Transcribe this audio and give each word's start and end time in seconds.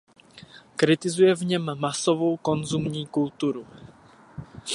Kritizuje 0.75 1.35
v 1.35 1.41
něm 1.45 1.75
masovou 1.79 2.37
konzumní 2.37 3.07
kulturu. 3.07 3.67